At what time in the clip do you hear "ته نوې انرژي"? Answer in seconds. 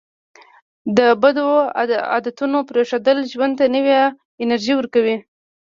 3.59-4.73